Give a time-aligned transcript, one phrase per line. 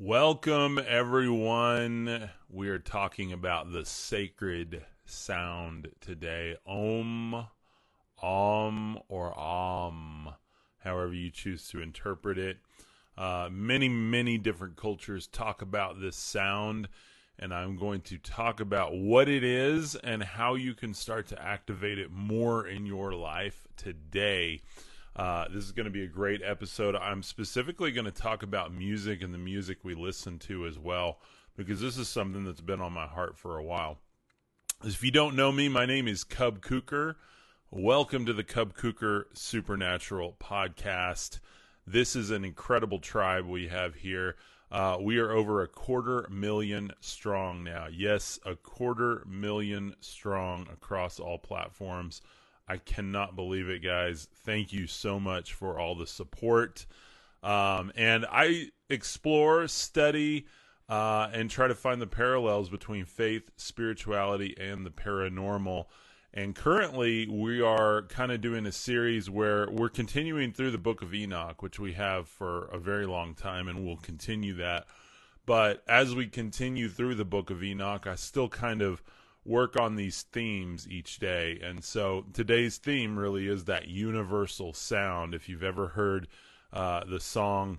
[0.00, 2.30] Welcome, everyone.
[2.48, 6.54] We are talking about the sacred sound today.
[6.64, 7.48] Om,
[8.22, 10.34] Om, or Om,
[10.84, 12.58] however you choose to interpret it.
[13.16, 16.88] Uh, many, many different cultures talk about this sound,
[17.36, 21.42] and I'm going to talk about what it is and how you can start to
[21.42, 24.60] activate it more in your life today.
[25.18, 26.94] Uh, this is going to be a great episode.
[26.94, 31.18] I'm specifically going to talk about music and the music we listen to as well,
[31.56, 33.98] because this is something that's been on my heart for a while.
[34.84, 37.16] If you don't know me, my name is Cub Kuker.
[37.68, 41.40] Welcome to the Cub Kuker Supernatural Podcast.
[41.84, 44.36] This is an incredible tribe we have here.
[44.70, 47.88] Uh, we are over a quarter million strong now.
[47.90, 52.22] Yes, a quarter million strong across all platforms.
[52.68, 54.28] I cannot believe it, guys.
[54.44, 56.84] Thank you so much for all the support.
[57.42, 60.46] Um, and I explore, study,
[60.88, 65.86] uh, and try to find the parallels between faith, spirituality, and the paranormal.
[66.34, 71.00] And currently, we are kind of doing a series where we're continuing through the book
[71.00, 74.86] of Enoch, which we have for a very long time, and we'll continue that.
[75.46, 79.02] But as we continue through the book of Enoch, I still kind of
[79.48, 81.58] work on these themes each day.
[81.62, 85.34] And so today's theme really is that universal sound.
[85.34, 86.28] If you've ever heard
[86.72, 87.78] uh, the song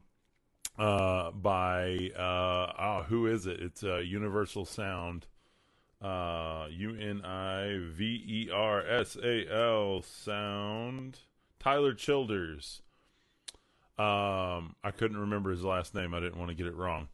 [0.79, 3.59] uh, by, uh, oh, who is it?
[3.59, 5.27] It's a Universal Sound.
[6.01, 11.19] Uh, U N I V E R S A L Sound.
[11.59, 12.81] Tyler Childers.
[13.97, 16.13] Um, I couldn't remember his last name.
[16.13, 17.09] I didn't want to get it wrong.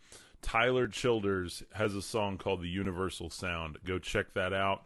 [0.45, 3.79] Tyler Childers has a song called The Universal Sound.
[3.83, 4.83] Go check that out.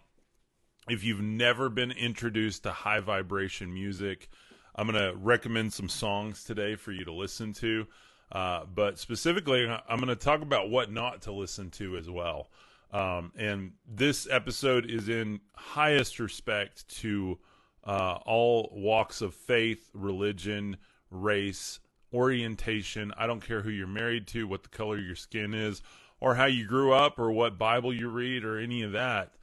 [0.87, 4.29] If you've never been introduced to high vibration music,
[4.73, 7.87] I'm going to recommend some songs today for you to listen to.
[8.31, 12.47] Uh, but specifically, I'm going to talk about what not to listen to as well.
[12.93, 17.37] Um, and this episode is in highest respect to
[17.83, 20.77] uh, all walks of faith, religion,
[21.11, 21.81] race,
[22.13, 23.13] orientation.
[23.17, 25.81] I don't care who you're married to, what the color your skin is,
[26.19, 29.33] or how you grew up, or what Bible you read, or any of that.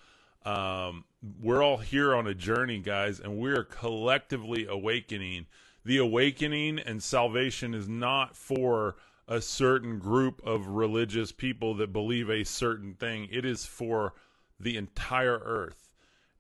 [0.45, 1.05] Um,
[1.41, 5.47] we're all here on a journey, guys, and we're collectively awakening.
[5.85, 8.97] The awakening and salvation is not for
[9.29, 14.15] a certain group of religious people that believe a certain thing, it is for
[14.61, 15.91] the entire earth.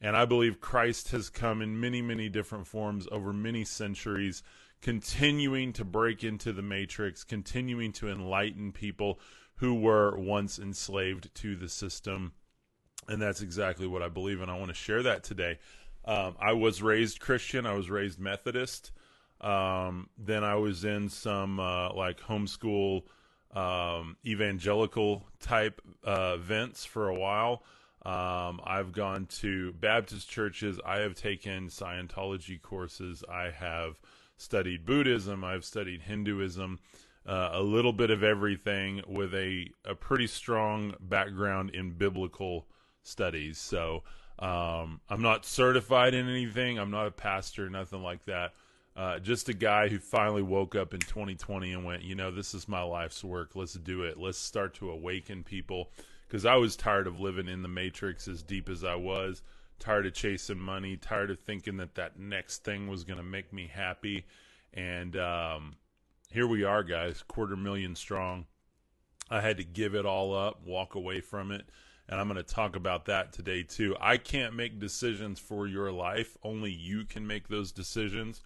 [0.01, 4.43] And I believe Christ has come in many, many different forms over many centuries
[4.81, 9.19] continuing to break into the matrix, continuing to enlighten people
[9.57, 12.33] who were once enslaved to the system.
[13.09, 15.59] And that's exactly what I believe, and I want to share that today.
[16.05, 18.93] Um, I was raised Christian, I was raised Methodist.
[19.41, 23.03] Um, then I was in some uh, like homeschool
[23.55, 27.63] um, evangelical type uh, events for a while.
[28.05, 30.79] Um, I've gone to Baptist churches.
[30.85, 33.25] I have taken Scientology courses.
[33.29, 34.01] I have
[34.37, 36.79] studied Buddhism, I've studied Hinduism,
[37.27, 42.67] uh, a little bit of everything with a, a pretty strong background in biblical
[43.03, 43.59] studies.
[43.59, 44.03] So
[44.39, 48.53] um, I'm not certified in anything, I'm not a pastor, nothing like that.
[48.95, 52.55] Uh, just a guy who finally woke up in 2020 and went, you know, this
[52.55, 53.51] is my life's work.
[53.55, 54.19] Let's do it.
[54.19, 55.91] Let's start to awaken people.
[56.27, 59.43] Because I was tired of living in the matrix as deep as I was
[59.79, 63.53] tired of chasing money, tired of thinking that that next thing was going to make
[63.53, 64.27] me happy.
[64.73, 65.77] And um,
[66.31, 68.47] here we are, guys, quarter million strong.
[69.31, 71.69] I had to give it all up, walk away from it.
[72.09, 73.97] And I'm going to talk about that today, too.
[74.01, 78.43] I can't make decisions for your life, only you can make those decisions.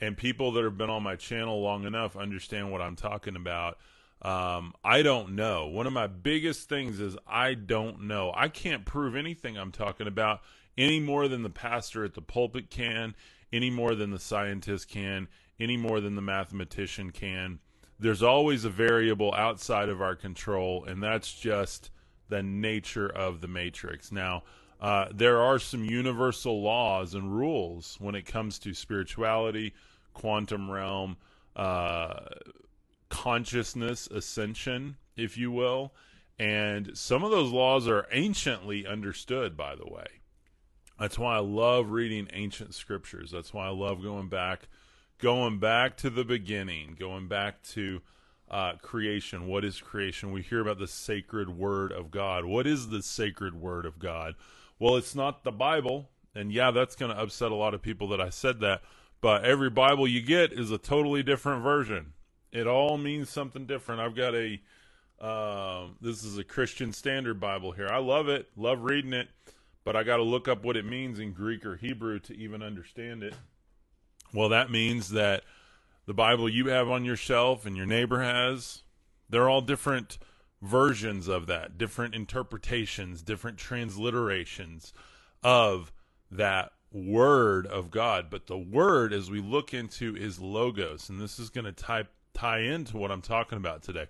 [0.00, 3.78] And people that have been on my channel long enough understand what I'm talking about.
[4.20, 5.68] Um, I don't know.
[5.68, 8.32] One of my biggest things is I don't know.
[8.34, 10.40] I can't prove anything I'm talking about
[10.76, 13.14] any more than the pastor at the pulpit can,
[13.52, 15.28] any more than the scientist can,
[15.60, 17.58] any more than the mathematician can.
[17.98, 21.90] There's always a variable outside of our control, and that's just
[22.28, 24.12] the nature of the matrix.
[24.12, 24.44] Now,
[24.80, 29.74] uh, there are some universal laws and rules when it comes to spirituality,
[30.14, 31.16] quantum realm,
[31.56, 32.20] uh,
[33.08, 35.92] consciousness ascension, if you will.
[36.38, 40.06] And some of those laws are anciently understood, by the way.
[40.98, 43.30] That's why I love reading ancient scriptures.
[43.30, 44.68] That's why I love going back,
[45.18, 48.00] going back to the beginning, going back to
[48.50, 49.46] uh, creation.
[49.46, 50.32] What is creation?
[50.32, 52.44] We hear about the sacred word of God.
[52.44, 54.34] What is the sacred word of God?
[54.78, 56.08] Well, it's not the Bible.
[56.34, 58.82] And yeah, that's going to upset a lot of people that I said that.
[59.20, 62.12] But every Bible you get is a totally different version
[62.52, 64.00] it all means something different.
[64.00, 64.60] I've got a
[65.20, 67.88] Um, this is a Christian Standard Bible here.
[67.88, 69.28] I love it, love reading it,
[69.84, 72.62] but I got to look up what it means in Greek or Hebrew to even
[72.62, 73.34] understand it.
[74.32, 75.42] Well, that means that
[76.06, 78.84] the Bible you have on your shelf and your neighbor has,
[79.28, 80.18] they're all different
[80.62, 84.92] versions of that, different interpretations, different transliterations
[85.42, 85.90] of
[86.30, 88.30] that word of God.
[88.30, 91.08] But the word, as we look into, is logos.
[91.08, 94.06] And this is going to tie, tie into what I'm talking about today.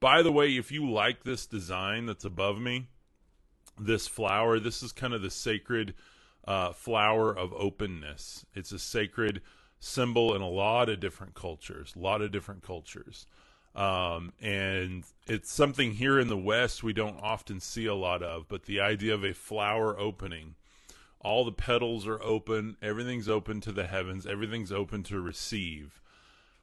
[0.00, 2.88] By the way, if you like this design that's above me,
[3.78, 5.94] this flower, this is kind of the sacred
[6.46, 8.46] uh, flower of openness.
[8.54, 9.42] It's a sacred
[9.80, 13.26] symbol in a lot of different cultures, a lot of different cultures.
[13.74, 18.48] Um, and it's something here in the West we don't often see a lot of,
[18.48, 20.54] but the idea of a flower opening.
[21.20, 26.00] All the petals are open, everything's open to the heavens, everything's open to receive.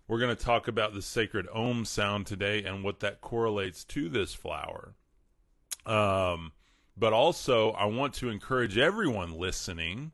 [0.07, 4.07] We're going to talk about the sacred om sound today and what that correlates to
[4.07, 4.93] this flower.
[5.85, 6.51] Um,
[6.95, 10.11] but also, I want to encourage everyone listening,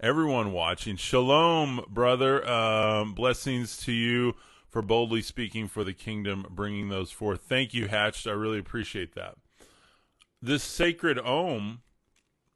[0.00, 0.96] everyone watching.
[0.96, 2.48] Shalom, brother.
[2.48, 4.34] Um, blessings to you
[4.68, 7.42] for boldly speaking for the kingdom, bringing those forth.
[7.42, 8.26] Thank you, Hatched.
[8.26, 9.36] I really appreciate that.
[10.40, 11.82] This sacred Om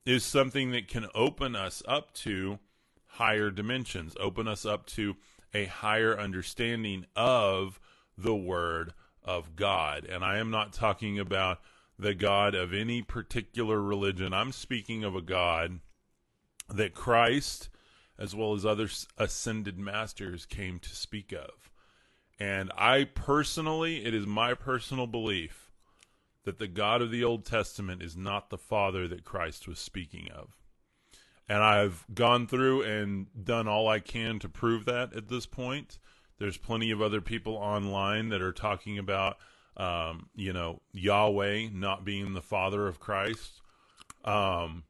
[0.04, 2.58] is something that can open us up to
[3.06, 5.16] higher dimensions, open us up to
[5.54, 7.80] a higher understanding of
[8.16, 10.04] the Word of God.
[10.04, 11.60] And I am not talking about
[11.98, 14.32] the God of any particular religion.
[14.32, 15.80] I'm speaking of a God
[16.68, 17.68] that Christ,
[18.18, 18.88] as well as other
[19.18, 21.70] ascended masters, came to speak of.
[22.38, 25.70] And I personally, it is my personal belief
[26.44, 30.28] that the God of the Old Testament is not the Father that Christ was speaking
[30.34, 30.56] of.
[31.48, 35.98] And I've gone through and done all I can to prove that at this point.
[36.38, 39.36] There's plenty of other people online that are talking about,
[39.76, 43.60] um, you know, Yahweh not being the Father of Christ.
[44.24, 44.84] Um,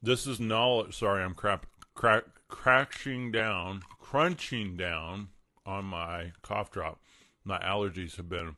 [0.00, 0.96] this is knowledge.
[0.96, 5.28] Sorry, I'm crap, crack, crashing down, crunching down
[5.66, 7.00] on my cough drop.
[7.44, 8.56] My allergies have been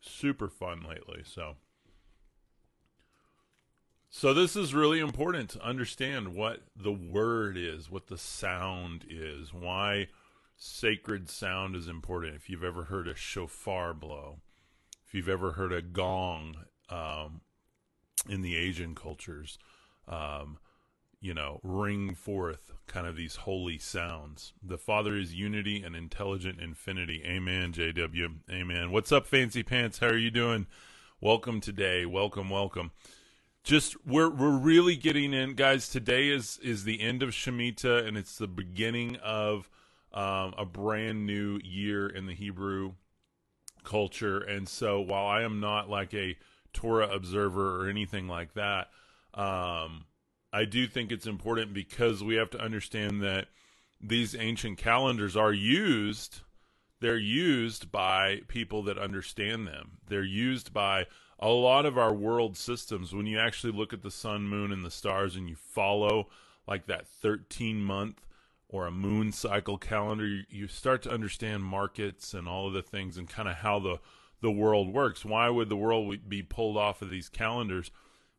[0.00, 1.56] super fun lately, so
[4.10, 9.52] so this is really important to understand what the word is, what the sound is,
[9.52, 10.08] why
[10.56, 12.34] sacred sound is important.
[12.34, 14.40] If you've ever heard a shofar blow,
[15.06, 16.56] if you've ever heard a gong
[16.88, 17.42] um,
[18.28, 19.58] in the Asian cultures,
[20.08, 20.58] um,
[21.20, 24.52] you know, ring forth kind of these holy sounds.
[24.62, 27.22] The Father is unity and intelligent infinity.
[27.24, 28.36] Amen, JW.
[28.50, 28.90] Amen.
[28.90, 29.98] What's up, Fancy Pants?
[29.98, 30.66] How are you doing?
[31.20, 32.06] Welcome today.
[32.06, 32.92] Welcome, welcome.
[33.68, 35.90] Just we're we're really getting in, guys.
[35.90, 39.68] Today is is the end of Shemitah, and it's the beginning of
[40.10, 42.94] um, a brand new year in the Hebrew
[43.84, 44.38] culture.
[44.38, 46.38] And so, while I am not like a
[46.72, 48.88] Torah observer or anything like that,
[49.34, 50.06] um,
[50.50, 53.48] I do think it's important because we have to understand that
[54.00, 56.40] these ancient calendars are used
[57.00, 59.98] they're used by people that understand them.
[60.08, 61.06] They're used by
[61.38, 64.84] a lot of our world systems when you actually look at the sun, moon and
[64.84, 66.28] the stars and you follow
[66.66, 68.26] like that 13 month
[68.68, 73.16] or a moon cycle calendar, you, start to understand markets and all of the things
[73.16, 73.98] and kind of how the
[74.40, 75.24] the world works.
[75.24, 77.90] Why would the world be pulled off of these calendars?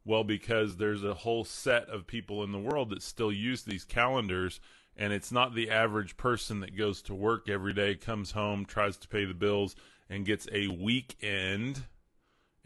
[0.05, 3.83] Well, because there's a whole set of people in the world that still use these
[3.83, 4.61] calendars,
[4.95, 8.95] and it's not the average person that goes to work every day, comes home, tries
[8.97, 9.75] to pay the bills,
[10.09, 11.83] and gets a weekend,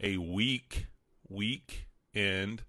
[0.00, 0.86] a week,
[1.28, 2.62] week end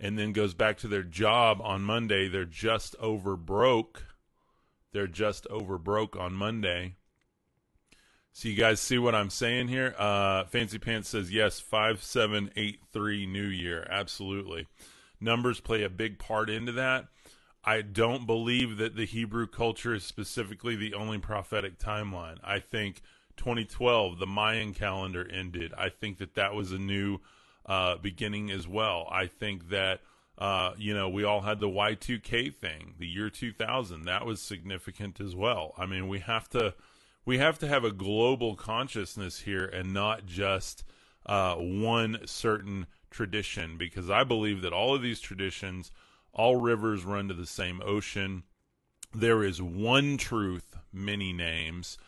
[0.00, 2.28] and then goes back to their job on Monday.
[2.28, 4.04] They're just over broke.
[4.92, 6.94] They're just over broke on Monday
[8.38, 9.96] so you guys see what I'm saying here?
[9.98, 14.68] Uh, Fancy Pants says yes, five seven eight three New Year, absolutely.
[15.20, 17.06] Numbers play a big part into that.
[17.64, 22.36] I don't believe that the Hebrew culture is specifically the only prophetic timeline.
[22.44, 23.02] I think
[23.38, 25.72] 2012, the Mayan calendar ended.
[25.76, 27.20] I think that that was a new
[27.64, 29.08] uh, beginning as well.
[29.10, 30.00] I think that
[30.36, 34.04] uh, you know we all had the Y2K thing, the year 2000.
[34.04, 35.74] That was significant as well.
[35.78, 36.74] I mean, we have to
[37.24, 40.84] we have to have a global consciousness here and not just
[41.26, 45.90] uh, one certain tradition because I believe that all of these traditions,
[46.32, 48.44] all rivers run to the same ocean.
[49.14, 51.98] There is one truth, many names.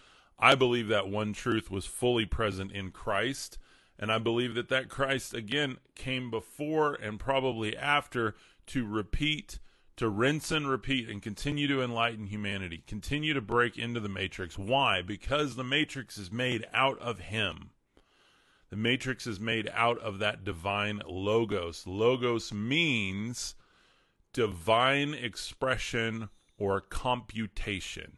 [0.41, 3.59] I believe that one truth was fully present in Christ.
[3.99, 8.35] And I believe that that Christ, again, came before and probably after
[8.69, 9.59] to repeat
[10.01, 14.57] to rinse and repeat and continue to enlighten humanity, continue to break into the matrix.
[14.57, 15.03] Why?
[15.03, 17.69] Because the matrix is made out of him.
[18.71, 21.87] The matrix is made out of that divine logos.
[21.87, 23.57] Logos means
[24.33, 28.17] divine expression or computation.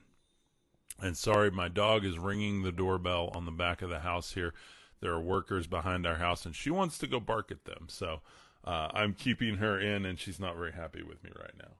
[1.01, 4.55] And sorry, my dog is ringing the doorbell on the back of the house here.
[5.01, 7.87] There are workers behind our house, and she wants to go bark at them.
[7.89, 8.21] So
[8.65, 11.73] uh, I'm keeping her in, and she's not very happy with me right now.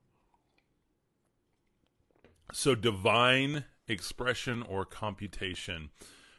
[2.53, 5.91] So, divine expression or computation.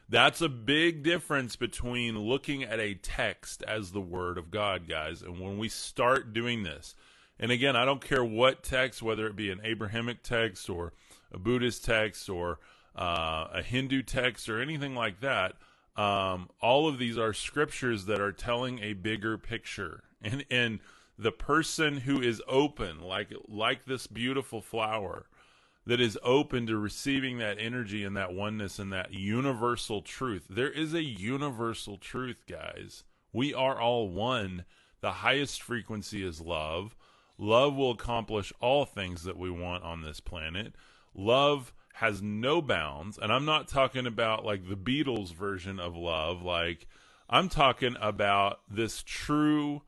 [0.08, 5.22] That's a big difference between looking at a text as the Word of God, guys.
[5.22, 6.94] And when we start doing this,
[7.40, 10.92] and again, I don't care what text, whether it be an Abrahamic text or
[11.34, 12.58] a Buddhist text or
[12.96, 15.54] uh, a Hindu text or anything like that,
[15.96, 20.04] um, all of these are scriptures that are telling a bigger picture.
[20.22, 20.80] And, and
[21.18, 25.26] the person who is open, like like this beautiful flower,
[25.86, 30.46] that is open to receiving that energy and that oneness and that universal truth.
[30.48, 33.04] There is a universal truth, guys.
[33.32, 34.64] We are all one.
[35.00, 36.96] The highest frequency is love.
[37.36, 40.72] Love will accomplish all things that we want on this planet.
[41.14, 43.18] Love has no bounds.
[43.18, 46.42] And I'm not talking about like the Beatles version of love.
[46.42, 46.86] Like,
[47.28, 49.82] I'm talking about this true,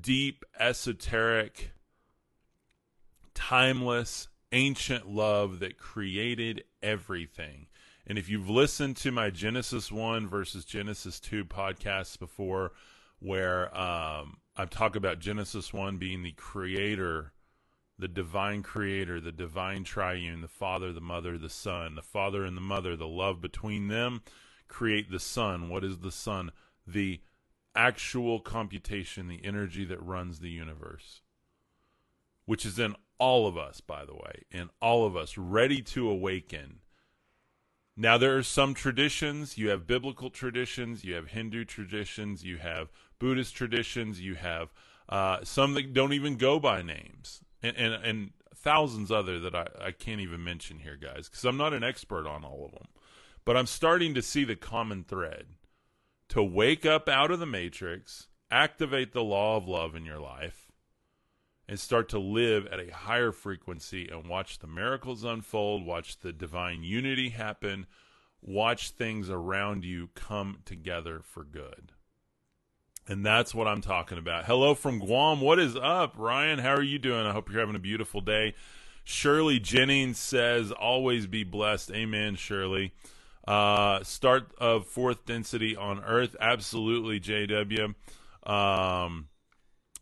[0.00, 1.72] deep, esoteric,
[3.34, 7.66] timeless, ancient love that created everything.
[8.06, 12.72] And if you've listened to my Genesis 1 versus Genesis 2 podcasts before,
[13.18, 17.32] where um, I talk about Genesis 1 being the creator,
[17.98, 22.56] the divine creator, the divine triune, the Father, the Mother, the Son, the Father and
[22.56, 24.22] the Mother, the love between them
[24.68, 25.68] create the Son.
[25.68, 26.50] What is the Son?
[26.86, 27.20] The
[27.74, 31.22] actual computation, the energy that runs the universe,
[32.46, 36.08] which is in all of us, by the way, and all of us ready to
[36.08, 36.80] awaken.
[37.96, 39.56] Now, there are some traditions.
[39.56, 44.72] You have biblical traditions, you have Hindu traditions, you have Buddhist traditions, you have
[45.08, 49.66] uh, some that don't even go by names, and, and, and thousands other that I,
[49.80, 52.88] I can't even mention here, guys, because I'm not an expert on all of them.
[53.44, 55.46] But I'm starting to see the common thread
[56.28, 60.72] to wake up out of the matrix, activate the law of love in your life,
[61.68, 66.32] and start to live at a higher frequency and watch the miracles unfold, watch the
[66.32, 67.86] divine unity happen,
[68.42, 71.92] watch things around you come together for good.
[73.06, 74.46] And that's what I'm talking about.
[74.46, 75.42] Hello from Guam.
[75.42, 76.58] What is up, Ryan?
[76.58, 77.26] How are you doing?
[77.26, 78.54] I hope you're having a beautiful day.
[79.04, 81.90] Shirley Jennings says, always be blessed.
[81.90, 82.94] Amen, Shirley.
[83.46, 86.34] Uh, start of fourth density on Earth.
[86.40, 87.94] Absolutely, JW.
[88.50, 89.28] Um,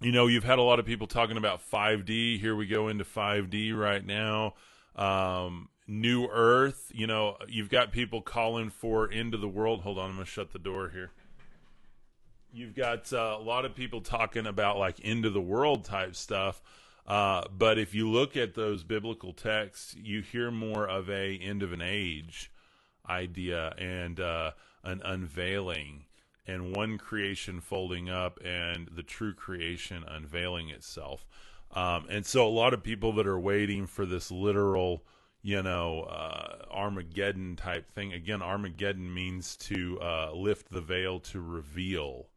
[0.00, 2.38] you know, you've had a lot of people talking about 5D.
[2.38, 4.54] Here we go into 5D right now.
[4.94, 6.92] Um, New Earth.
[6.94, 9.80] You know, you've got people calling for into the world.
[9.80, 11.10] Hold on, I'm gonna shut the door here.
[12.52, 16.14] You've got uh, a lot of people talking about like end of the world type
[16.14, 16.62] stuff.
[17.06, 21.62] Uh, but if you look at those biblical texts, you hear more of a end
[21.62, 22.52] of an age
[23.08, 24.52] idea and uh,
[24.84, 26.04] an unveiling
[26.46, 31.26] and one creation folding up and the true creation unveiling itself.
[31.72, 35.04] Um, and so a lot of people that are waiting for this literal,
[35.40, 38.12] you know, uh, Armageddon type thing.
[38.12, 42.28] Again, Armageddon means to uh, lift the veil to reveal,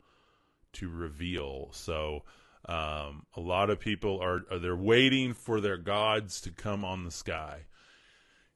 [0.75, 1.69] to reveal.
[1.71, 2.23] So
[2.67, 7.03] um, a lot of people are, are they're waiting for their gods to come on
[7.03, 7.65] the sky.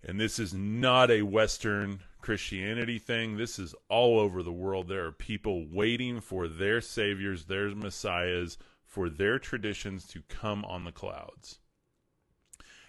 [0.03, 3.37] And this is not a Western Christianity thing.
[3.37, 4.87] This is all over the world.
[4.87, 10.85] There are people waiting for their saviors, their messiahs, for their traditions to come on
[10.85, 11.59] the clouds.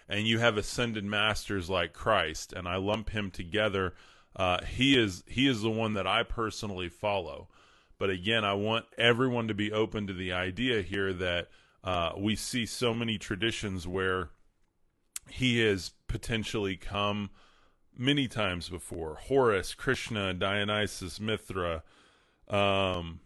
[0.09, 3.93] And you have ascended masters like Christ, and I lump him together.
[4.35, 7.49] Uh, he is he is the one that I personally follow.
[8.01, 11.49] But again, I want everyone to be open to the idea here that
[11.83, 14.31] uh, we see so many traditions where
[15.29, 17.29] he has potentially come
[17.95, 19.19] many times before.
[19.21, 21.83] Horus, Krishna, Dionysus, Mithra,
[22.47, 23.19] um,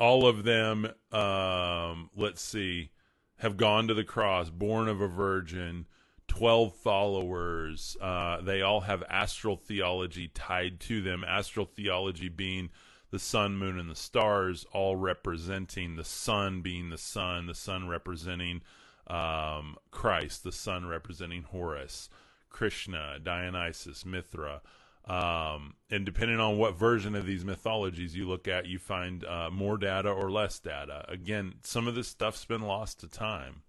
[0.00, 2.92] all of them, um, let's see,
[3.40, 5.84] have gone to the cross, born of a virgin,
[6.28, 7.94] 12 followers.
[8.00, 11.22] Uh, they all have astral theology tied to them.
[11.28, 12.70] Astral theology being
[13.10, 17.88] the sun, moon, and the stars, all representing the sun being the sun, the sun
[17.88, 18.62] representing
[19.06, 22.10] um, Christ, the sun representing Horus.
[22.50, 24.62] Krishna, Dionysus, Mithra.
[25.06, 29.50] Um, and depending on what version of these mythologies you look at, you find uh,
[29.50, 31.04] more data or less data.
[31.08, 33.62] Again, some of this stuff's been lost to time,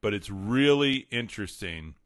[0.00, 1.96] but it's really interesting.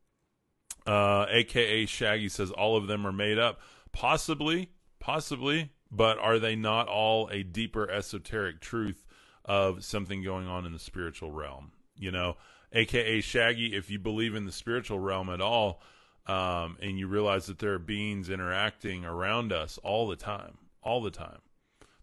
[0.86, 3.60] Uh, AKA Shaggy says all of them are made up.
[3.92, 9.04] Possibly, possibly, but are they not all a deeper esoteric truth
[9.44, 11.72] of something going on in the spiritual realm?
[11.96, 12.36] You know,
[12.72, 15.80] aka Shaggy, if you believe in the spiritual realm at all,
[16.26, 21.00] um, and you realize that there are beings interacting around us all the time, all
[21.00, 21.40] the time.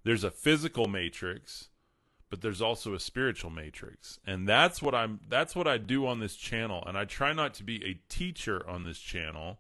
[0.04, 1.70] There's a physical matrix,
[2.30, 5.20] but there's also a spiritual matrix, and that's what I'm.
[5.28, 8.68] That's what I do on this channel, and I try not to be a teacher
[8.68, 9.60] on this channel,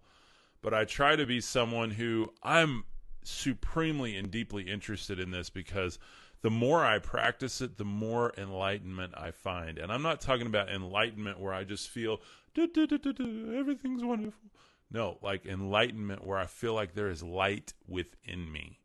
[0.61, 2.85] but I try to be someone who I'm
[3.23, 5.99] supremely and deeply interested in this because
[6.41, 9.77] the more I practice it, the more enlightenment I find.
[9.77, 12.19] And I'm not talking about enlightenment where I just feel
[12.57, 14.49] everything's wonderful.
[14.91, 18.79] No, like enlightenment where I feel like there is light within me.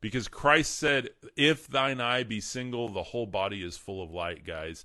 [0.00, 4.44] Because Christ said, If thine eye be single, the whole body is full of light,
[4.44, 4.84] guys.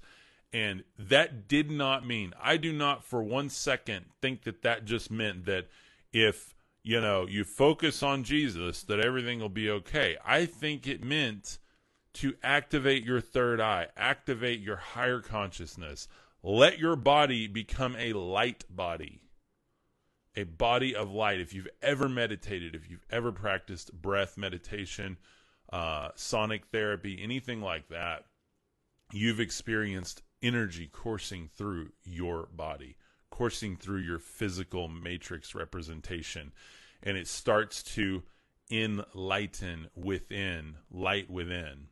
[0.53, 5.11] And that did not mean, I do not for one second think that that just
[5.11, 5.67] meant that
[6.11, 10.17] if, you know, you focus on Jesus, that everything will be okay.
[10.25, 11.59] I think it meant
[12.13, 16.07] to activate your third eye, activate your higher consciousness.
[16.41, 19.21] Let your body become a light body,
[20.35, 21.39] a body of light.
[21.39, 25.17] If you've ever meditated, if you've ever practiced breath meditation,
[25.71, 28.23] uh, sonic therapy, anything like that,
[29.11, 32.95] you've experienced energy coursing through your body,
[33.29, 36.51] coursing through your physical matrix representation.
[37.01, 38.23] And it starts to
[38.69, 41.87] enlighten within, light within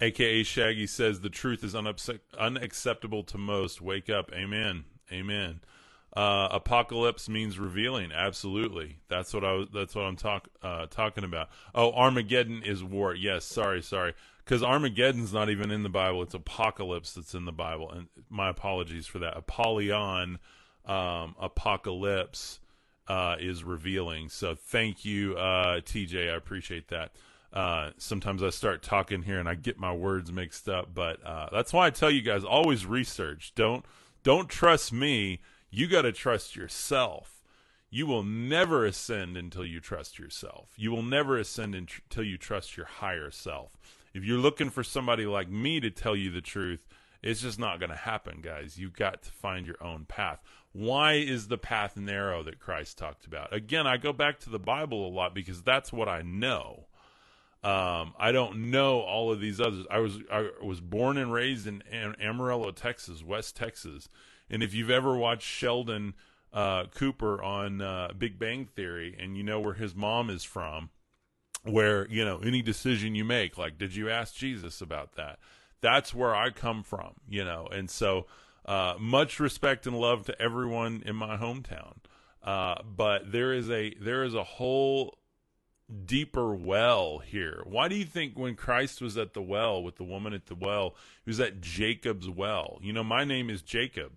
[0.00, 3.80] aka Shaggy says the truth is unacceptable to most.
[3.80, 5.60] Wake up, amen, amen.
[6.16, 8.10] Uh, apocalypse means revealing.
[8.12, 9.68] Absolutely, that's what I was.
[9.72, 11.50] That's what I'm talk uh, talking about.
[11.74, 13.14] Oh, Armageddon is war.
[13.14, 14.14] Yes, sorry, sorry,
[14.50, 16.22] because Armageddon's not even in the Bible.
[16.22, 19.36] It's apocalypse that's in the Bible, and my apologies for that.
[19.36, 20.40] Apollyon,
[20.86, 22.58] um, apocalypse
[23.06, 24.28] uh, is revealing.
[24.28, 26.32] So thank you, uh, TJ.
[26.32, 27.12] I appreciate that.
[27.52, 31.48] Uh, sometimes I start talking here and I get my words mixed up, but uh,
[31.52, 33.52] that's why I tell you guys always research.
[33.54, 33.84] Don't
[34.24, 35.42] don't trust me.
[35.70, 37.44] You got to trust yourself.
[37.88, 40.70] You will never ascend until you trust yourself.
[40.76, 43.76] You will never ascend until you trust your higher self.
[44.12, 46.86] If you're looking for somebody like me to tell you the truth,
[47.22, 48.78] it's just not going to happen, guys.
[48.78, 50.40] You've got to find your own path.
[50.72, 53.52] Why is the path narrow that Christ talked about?
[53.52, 56.86] Again, I go back to the Bible a lot because that's what I know.
[57.62, 59.84] Um, I don't know all of these others.
[59.90, 64.08] I was I was born and raised in Amarillo, Texas, West Texas,
[64.48, 66.14] and if you've ever watched Sheldon
[66.54, 70.88] uh, Cooper on uh, Big Bang Theory, and you know where his mom is from,
[71.64, 75.38] where you know any decision you make, like did you ask Jesus about that?
[75.80, 78.26] That's where I come from, you know, and so
[78.66, 81.94] uh, much respect and love to everyone in my hometown.
[82.42, 85.18] Uh, but there is a there is a whole
[86.04, 87.62] deeper well here.
[87.64, 90.54] Why do you think when Christ was at the well with the woman at the
[90.54, 90.94] well,
[91.24, 92.78] he was at Jacob's well?
[92.82, 94.12] You know, my name is Jacob,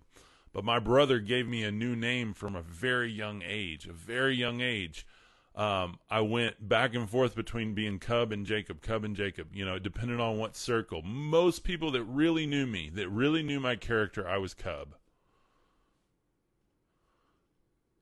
[0.52, 4.36] but my brother gave me a new name from a very young age, a very
[4.36, 5.06] young age.
[5.54, 9.64] Um, I went back and forth between being Cub and Jacob, Cub and Jacob, you
[9.64, 11.00] know, depending on what circle.
[11.02, 14.96] Most people that really knew me, that really knew my character, I was Cub.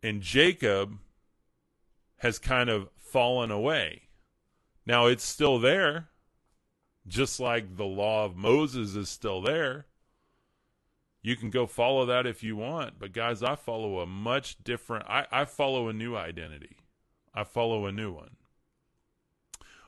[0.02, 0.98] And Jacob
[2.18, 4.02] has kind of fallen away.
[4.86, 6.08] Now it's still there,
[7.06, 9.86] just like the law of Moses is still there.
[11.20, 15.04] You can go follow that if you want, but guys, I follow a much different,
[15.06, 16.78] I, I follow a new identity.
[17.35, 18.37] I follow a new one.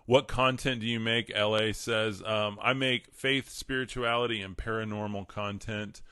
[0.07, 1.33] What content do you make?
[1.35, 6.03] LA says, um, I make faith, spirituality, and paranormal content.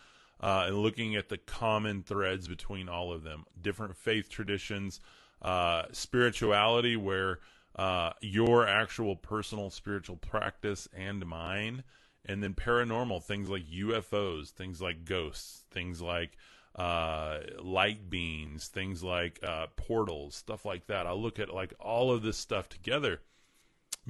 [0.40, 4.99] Uh, and looking at the common threads between all of them, different faith traditions,
[5.40, 7.38] uh, spirituality, where
[7.77, 11.85] uh, your actual personal spiritual practice and mine,
[12.27, 16.37] and then paranormal things like UFOs, things like ghosts, things like
[16.74, 21.06] uh, light beings, things like uh, portals, stuff like that.
[21.06, 23.20] I look at like all of this stuff together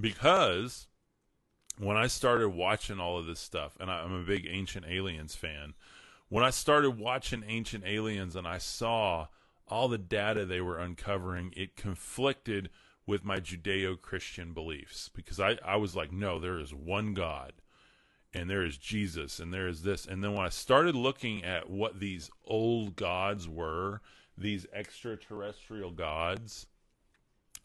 [0.01, 0.87] because
[1.79, 5.75] when I started watching all of this stuff, and I'm a big Ancient Aliens fan,
[6.29, 9.27] when I started watching Ancient Aliens and I saw
[9.69, 12.71] all the data they were uncovering, it conflicted
[13.07, 17.55] with my Judeo Christian beliefs because I, I was like, no, there is one God
[18.35, 20.07] and there is Jesus and there is this.
[20.07, 24.01] And then when I started looking at what these old gods were,
[24.37, 26.67] these extraterrestrial gods,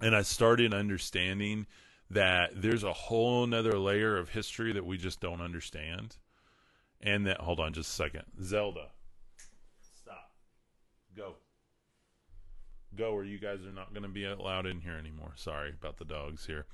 [0.01, 1.65] and I started understanding
[2.09, 6.17] that there's a whole nother layer of history that we just don't understand.
[7.01, 8.23] And that, hold on just a second.
[8.41, 8.87] Zelda.
[10.01, 10.31] Stop.
[11.15, 11.35] Go
[12.97, 15.31] go, or you guys are not going to be allowed in here anymore.
[15.35, 16.65] Sorry about the dogs here.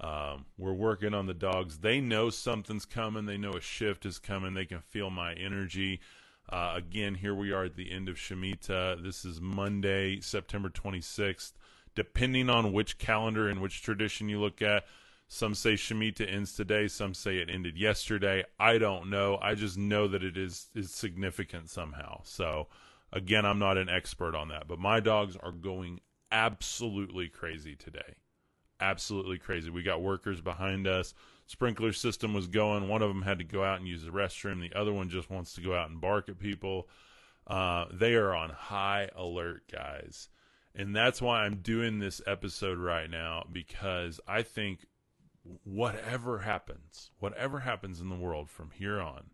[0.00, 1.78] Um, we're working on the dogs.
[1.78, 3.26] They know something's coming.
[3.26, 4.54] They know a shift is coming.
[4.54, 6.00] They can feel my energy.
[6.48, 9.02] Uh, again, here we are at the end of Shemitah.
[9.02, 11.52] This is Monday, September 26th.
[11.94, 14.84] Depending on which calendar and which tradition you look at,
[15.26, 16.88] some say Shemitah ends today.
[16.88, 18.44] Some say it ended yesterday.
[18.58, 19.38] I don't know.
[19.42, 22.20] I just know that it is is significant somehow.
[22.24, 22.68] So,
[23.12, 26.00] again, I'm not an expert on that, but my dogs are going
[26.32, 28.14] absolutely crazy today.
[28.80, 29.70] Absolutely crazy.
[29.70, 31.14] We got workers behind us.
[31.46, 32.88] Sprinkler system was going.
[32.88, 34.60] One of them had to go out and use the restroom.
[34.60, 36.88] The other one just wants to go out and bark at people.
[37.46, 40.28] Uh, they are on high alert, guys.
[40.74, 44.86] And that's why I'm doing this episode right now because I think
[45.64, 49.30] whatever happens, whatever happens in the world from here on.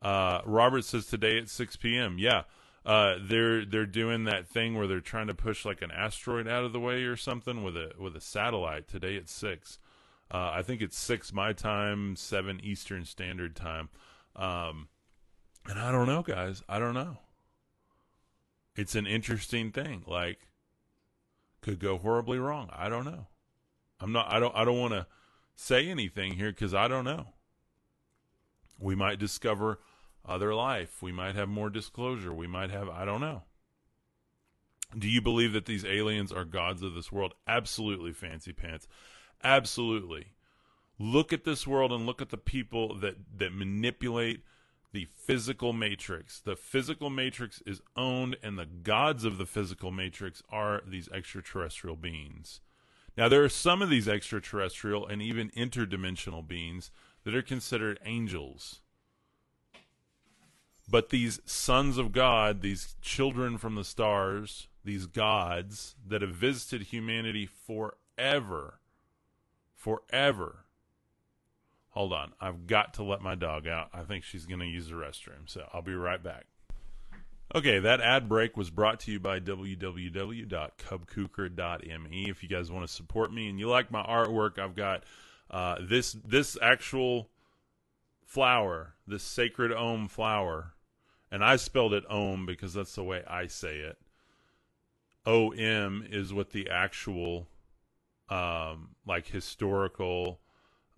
[0.00, 2.18] Uh, Robert says today at 6 p.m.
[2.18, 2.44] Yeah,
[2.86, 6.62] uh, they're they're doing that thing where they're trying to push like an asteroid out
[6.62, 9.80] of the way or something with a with a satellite today at six.
[10.30, 13.88] Uh, I think it's six my time, seven Eastern Standard Time.
[14.36, 14.88] Um,
[15.68, 16.62] and I don't know, guys.
[16.68, 17.18] I don't know.
[18.76, 20.04] It's an interesting thing.
[20.06, 20.38] Like,
[21.62, 22.70] could go horribly wrong.
[22.72, 23.26] I don't know.
[23.98, 24.32] I'm not.
[24.32, 24.54] I don't.
[24.54, 25.08] I don't want to
[25.56, 27.26] say anything here because I don't know.
[28.78, 29.80] We might discover
[30.28, 31.02] other life.
[31.02, 32.32] We might have more disclosure.
[32.32, 32.88] We might have.
[32.88, 33.42] I don't know.
[34.96, 37.34] Do you believe that these aliens are gods of this world?
[37.46, 38.86] Absolutely, fancy pants.
[39.42, 40.34] Absolutely.
[40.98, 44.42] Look at this world and look at the people that that manipulate
[44.92, 46.40] the physical matrix.
[46.40, 51.96] The physical matrix is owned, and the gods of the physical matrix are these extraterrestrial
[51.96, 52.60] beings.
[53.16, 56.90] Now, there are some of these extraterrestrial and even interdimensional beings
[57.24, 58.80] that are considered angels.
[60.88, 66.88] But these sons of God, these children from the stars, these gods that have visited
[66.88, 68.80] humanity forever,
[69.74, 70.64] forever.
[71.90, 72.32] Hold on.
[72.40, 73.88] I've got to let my dog out.
[73.92, 75.46] I think she's going to use the restroom.
[75.46, 76.46] So I'll be right back.
[77.54, 82.28] Okay, that ad break was brought to you by www.cubkuker.me.
[82.28, 85.04] If you guys want to support me and you like my artwork, I've got
[85.50, 87.30] uh, this this actual
[88.24, 90.74] flower, this sacred ohm flower,
[91.30, 93.98] and I spelled it ohm because that's the way I say it.
[95.24, 97.48] O M is what the actual
[98.28, 100.40] um, like historical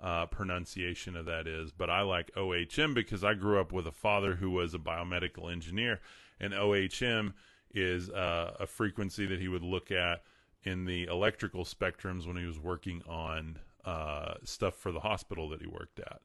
[0.01, 3.93] uh, pronunciation of that is, but I like OHM because I grew up with a
[3.93, 6.01] father who was a biomedical engineer
[6.41, 7.35] and OHM
[7.75, 10.23] is uh, a frequency that he would look at
[10.63, 15.61] in the electrical spectrums when he was working on uh, stuff for the hospital that
[15.61, 16.21] he worked at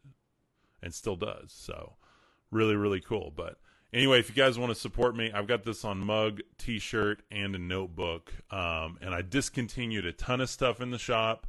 [0.81, 1.53] and still does.
[1.55, 1.93] So,
[2.51, 3.31] really, really cool.
[3.35, 3.57] But
[3.93, 7.21] anyway, if you guys want to support me, I've got this on mug, t shirt,
[7.31, 8.33] and a notebook.
[8.51, 11.47] Um, and I discontinued a ton of stuff in the shop,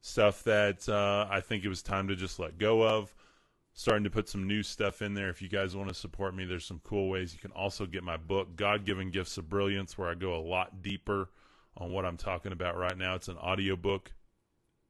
[0.00, 3.14] stuff that uh, I think it was time to just let go of
[3.72, 5.30] starting to put some new stuff in there.
[5.30, 7.32] If you guys want to support me, there's some cool ways.
[7.32, 10.42] You can also get my book, God Given Gifts of Brilliance, where I go a
[10.42, 11.30] lot deeper
[11.76, 13.14] on what I'm talking about right now.
[13.14, 14.12] It's an audio book.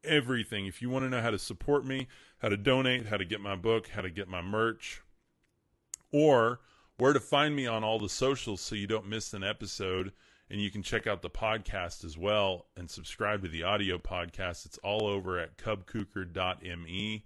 [0.02, 0.66] Everything.
[0.66, 3.40] If you want to know how to support me, how to donate, how to get
[3.40, 5.02] my book, how to get my merch,
[6.10, 6.60] or
[7.00, 10.12] where to find me on all the socials so you don't miss an episode
[10.50, 14.66] and you can check out the podcast as well and subscribe to the audio podcast.
[14.66, 17.24] It's all over at cubkuker.me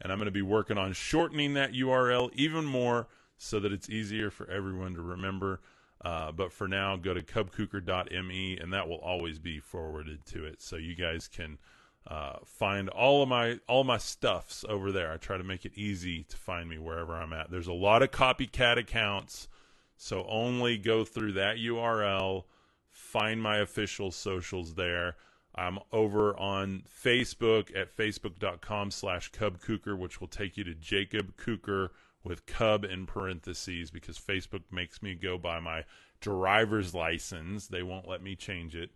[0.00, 3.90] and I'm going to be working on shortening that URL even more so that it's
[3.90, 5.60] easier for everyone to remember.
[6.02, 10.62] Uh, but for now, go to cubkuker.me, and that will always be forwarded to it,
[10.62, 11.58] so you guys can
[12.06, 15.12] uh, find all of my all my stuffs over there.
[15.12, 17.50] I try to make it easy to find me wherever I'm at.
[17.50, 19.48] There's a lot of copycat accounts,
[19.96, 22.44] so only go through that URL,
[22.90, 25.16] find my official socials there.
[25.54, 31.36] I'm over on Facebook at facebook.com slash Cub Kuker, which will take you to Jacob
[31.36, 31.88] Kuker
[32.22, 35.84] with Cub in parentheses because Facebook makes me go by my
[36.20, 37.66] driver's license.
[37.66, 38.90] They won't let me change it.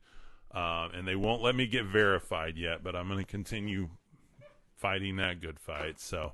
[0.54, 3.88] Um, and they won't let me get verified yet, but I'm going to continue
[4.76, 5.98] fighting that good fight.
[5.98, 6.32] So,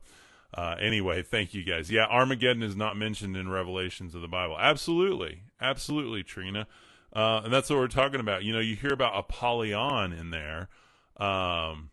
[0.52, 1.90] uh, anyway, thank you guys.
[1.90, 4.56] Yeah, Armageddon is not mentioned in Revelations of the Bible.
[4.58, 5.44] Absolutely.
[5.60, 6.66] Absolutely, Trina.
[7.14, 8.44] Uh, and that's what we're talking about.
[8.44, 10.68] You know, you hear about Apollyon in there.
[11.16, 11.90] Um,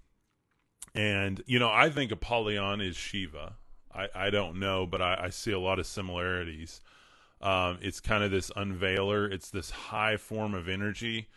[0.94, 3.56] and, you know, I think Apollyon is Shiva.
[3.94, 6.82] I, I don't know, but I, I see a lot of similarities.
[7.42, 11.30] Um, it's kind of this unveiler, it's this high form of energy.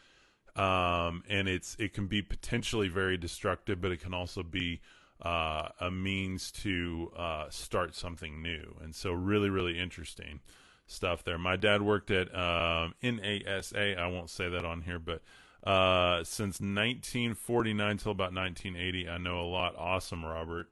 [0.61, 4.81] Um, and it's it can be potentially very destructive, but it can also be
[5.23, 8.77] uh, a means to uh, start something new.
[8.83, 10.41] And so, really, really interesting.
[10.87, 11.39] stuff there.
[11.39, 13.97] My dad worked at um, NASA.
[13.99, 15.23] I won't say that on here, but
[15.65, 19.75] uh, since 1949 till about 1980, I know a lot.
[19.79, 20.69] Awesome, Robert.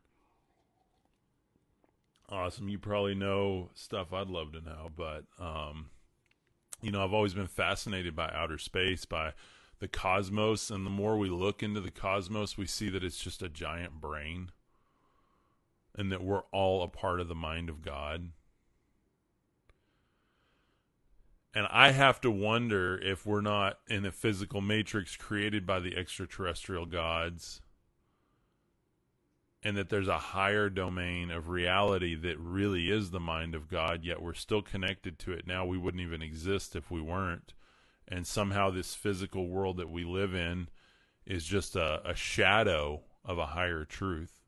[2.30, 2.68] Awesome.
[2.68, 5.90] You probably know stuff I'd love to know, but um,
[6.82, 9.32] you know, I've always been fascinated by outer space, by
[9.78, 13.42] the cosmos, and the more we look into the cosmos, we see that it's just
[13.42, 14.50] a giant brain,
[15.96, 18.30] and that we're all a part of the mind of God
[21.54, 25.96] And I have to wonder if we're not in a physical matrix created by the
[25.96, 27.60] extraterrestrial gods
[29.62, 34.04] and that there's a higher domain of reality that really is the mind of God,
[34.04, 35.66] yet we're still connected to it now.
[35.66, 37.54] We wouldn't even exist if we weren't.
[38.10, 40.68] And somehow this physical world that we live in
[41.26, 44.40] is just a, a shadow of a higher truth.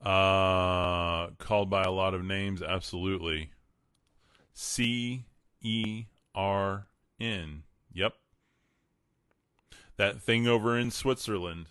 [0.00, 3.50] Uh, called by a lot of names, absolutely.
[4.52, 5.24] C
[5.60, 6.86] E R
[7.20, 7.62] N.
[7.92, 8.14] Yep.
[9.96, 11.66] That thing over in Switzerland.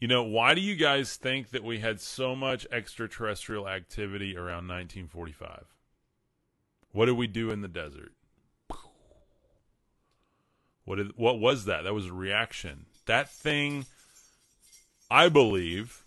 [0.00, 4.66] You know, why do you guys think that we had so much extraterrestrial activity around
[4.66, 5.66] 1945?
[6.92, 8.12] What did we do in the desert?
[10.84, 11.82] What did, what was that?
[11.82, 12.86] That was a reaction.
[13.06, 13.86] That thing
[15.10, 16.04] I believe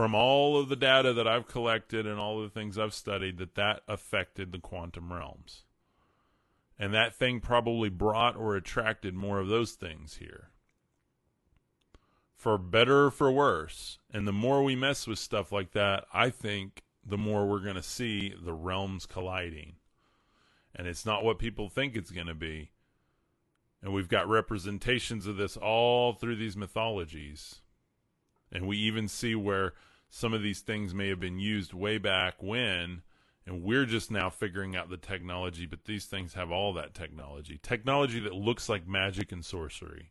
[0.00, 3.38] from all of the data that I've collected and all of the things I've studied
[3.38, 5.64] that that affected the quantum realms.
[6.78, 10.48] And that thing probably brought or attracted more of those things here.
[12.34, 13.98] For better or for worse.
[14.10, 17.76] And the more we mess with stuff like that, I think the more we're going
[17.76, 19.74] to see the realms colliding.
[20.74, 22.70] And it's not what people think it's going to be.
[23.82, 27.60] And we've got representations of this all through these mythologies.
[28.52, 29.72] And we even see where
[30.08, 33.02] some of these things may have been used way back when
[33.46, 37.58] and we're just now figuring out the technology but these things have all that technology
[37.62, 40.10] technology that looks like magic and sorcery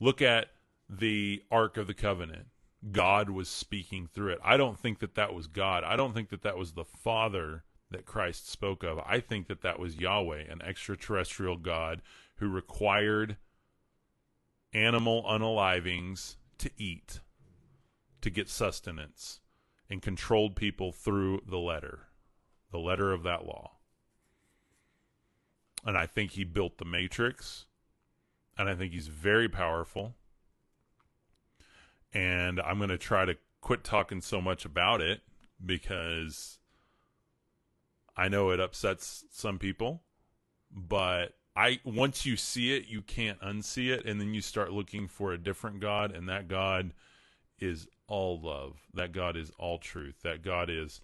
[0.00, 0.48] look at
[0.88, 2.46] the ark of the covenant
[2.92, 6.28] god was speaking through it i don't think that that was god i don't think
[6.28, 10.44] that that was the father that christ spoke of i think that that was yahweh
[10.48, 12.00] an extraterrestrial god
[12.36, 13.36] who required
[14.72, 17.20] animal unalivings to eat
[18.20, 19.40] to get sustenance
[19.88, 22.08] and controlled people through the letter,
[22.70, 23.72] the letter of that law.
[25.84, 27.66] And I think he built the matrix,
[28.56, 30.14] and I think he's very powerful.
[32.12, 35.20] And I'm going to try to quit talking so much about it
[35.64, 36.58] because
[38.16, 40.02] I know it upsets some people,
[40.70, 45.08] but I once you see it, you can't unsee it, and then you start looking
[45.08, 46.92] for a different God, and that God
[47.58, 51.00] is all love, that God is all truth, that God is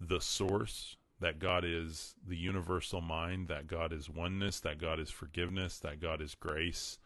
[0.00, 5.10] the source, that God is the universal mind, that God is oneness, that God is
[5.10, 6.98] forgiveness, that God is grace,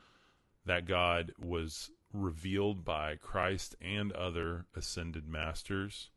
[0.64, 6.10] that God was revealed by Christ and other ascended masters.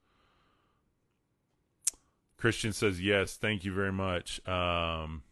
[2.38, 4.46] Christian says, Yes, thank you very much.
[4.48, 5.24] Um,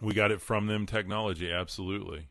[0.00, 2.28] we got it from them technology, absolutely.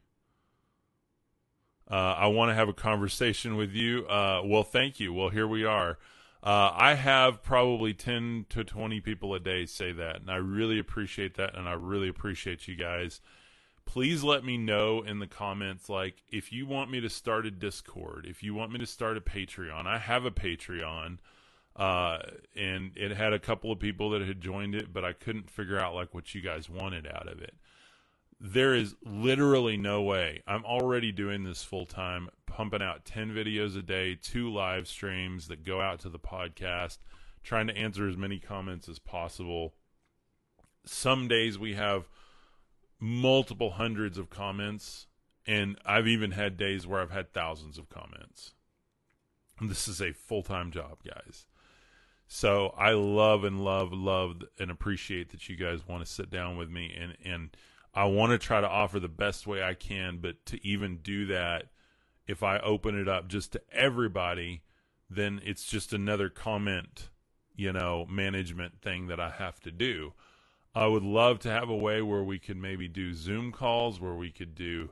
[1.89, 4.05] Uh, I want to have a conversation with you.
[4.07, 5.11] Uh, well, thank you.
[5.11, 5.97] Well, here we are.
[6.41, 10.79] Uh, I have probably 10 to 20 people a day say that, and I really
[10.79, 13.19] appreciate that, and I really appreciate you guys.
[13.91, 17.51] Please let me know in the comments, like, if you want me to start a
[17.51, 19.87] Discord, if you want me to start a Patreon.
[19.87, 21.17] I have a Patreon,
[21.75, 22.19] uh,
[22.55, 25.79] and it had a couple of people that had joined it, but I couldn't figure
[25.79, 27.55] out, like, what you guys wanted out of it
[28.39, 30.41] there is literally no way.
[30.47, 35.49] I'm already doing this full time, pumping out 10 videos a day, two live streams
[35.49, 36.99] that go out to the podcast,
[37.43, 39.73] trying to answer as many comments as possible.
[40.85, 42.07] Some days we have
[42.99, 45.07] multiple hundreds of comments,
[45.45, 48.53] and I've even had days where I've had thousands of comments.
[49.61, 51.45] This is a full time job, guys.
[52.27, 56.55] So I love and love, love and appreciate that you guys want to sit down
[56.57, 57.49] with me and, and,
[57.93, 61.25] I want to try to offer the best way I can, but to even do
[61.27, 61.65] that,
[62.27, 64.61] if I open it up just to everybody,
[65.09, 67.09] then it's just another comment,
[67.55, 70.13] you know, management thing that I have to do.
[70.79, 74.13] I would love to have a way where we could maybe do Zoom calls, where
[74.13, 74.89] we could do,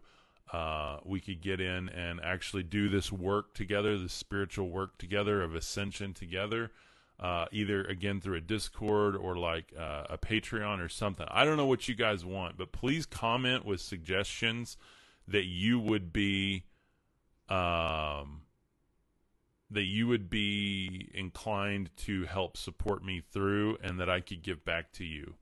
[0.52, 5.42] uh, we could get in and actually do this work together, the spiritual work together
[5.42, 6.72] of ascension together
[7.20, 11.26] uh, either again through a Discord or like uh, a Patreon or something.
[11.30, 14.78] I don't know what you guys want, but please comment with suggestions
[15.28, 16.64] that you would be
[17.50, 18.42] um,
[19.72, 24.64] that you would be inclined to help support me through and that I could give
[24.64, 25.36] back to you.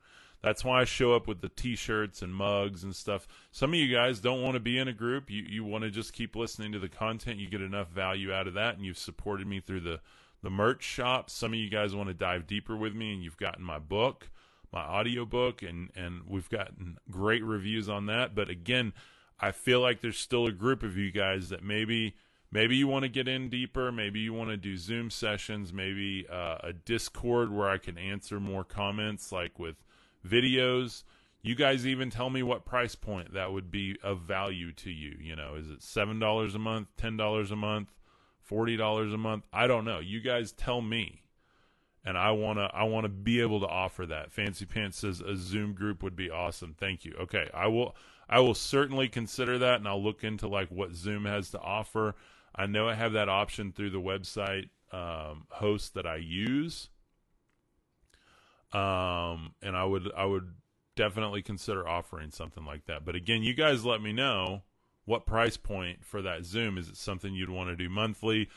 [0.45, 3.27] That's why I show up with the t-shirts and mugs and stuff.
[3.49, 5.31] Some of you guys don't want to be in a group.
[5.31, 7.39] You you want to just keep listening to the content.
[7.39, 10.01] You get enough value out of that and you've supported me through the
[10.43, 11.31] the merch shop.
[11.31, 14.29] Some of you guys want to dive deeper with me and you've gotten my book,
[14.71, 18.35] my audio book and and we've gotten great reviews on that.
[18.35, 18.93] But again,
[19.39, 22.13] I feel like there's still a group of you guys that maybe
[22.51, 26.27] maybe you want to get in deeper maybe you want to do zoom sessions maybe
[26.31, 29.75] uh, a discord where i can answer more comments like with
[30.25, 31.03] videos.
[31.41, 35.17] You guys even tell me what price point that would be of value to you
[35.21, 35.55] you know.
[35.55, 37.89] Is it seven dollars a month ten dollars a month
[38.41, 39.45] forty dollars a month?
[39.53, 39.99] I don't know.
[39.99, 41.21] You guys tell me.
[42.07, 44.31] And i want to i want to be able to offer that.
[44.31, 46.75] Fancy pants says a zoom group would be awesome.
[46.77, 47.15] Thank you.
[47.19, 47.95] Okay i will
[48.29, 52.15] i will certainly consider that and i'll look into like what zoom has to offer.
[52.55, 56.89] I know I have that option through the website um, host that I use,
[58.73, 60.53] um, and I would I would
[60.95, 63.05] definitely consider offering something like that.
[63.05, 64.63] But again, you guys let me know
[65.05, 66.77] what price point for that Zoom.
[66.77, 68.49] Is it something you'd want to do monthly?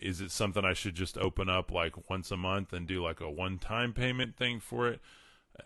[0.00, 3.20] Is it something I should just open up like once a month and do like
[3.20, 5.00] a one time payment thing for it?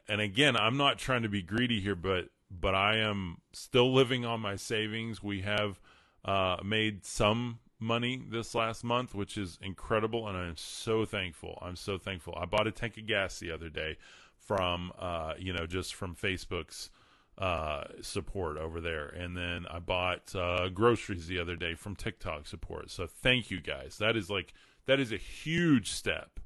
[0.09, 4.25] And again, I'm not trying to be greedy here, but but I am still living
[4.25, 5.23] on my savings.
[5.23, 5.81] We have
[6.25, 11.59] uh, made some money this last month, which is incredible, and I'm so thankful.
[11.63, 12.37] I'm so thankful.
[12.41, 13.99] I bought a tank of gas the other day
[14.39, 16.91] from, uh, you know, just from Facebook's
[17.39, 22.47] uh, support over there, and then I bought uh, groceries the other day from TikTok
[22.47, 22.91] support.
[22.91, 23.99] So thank you guys.
[23.99, 24.55] That is like
[24.87, 26.41] that is a huge step.